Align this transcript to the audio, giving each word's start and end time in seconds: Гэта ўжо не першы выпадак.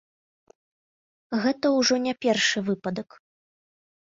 Гэта 1.45 1.65
ўжо 1.77 1.95
не 2.07 2.13
першы 2.27 2.59
выпадак. 2.71 3.09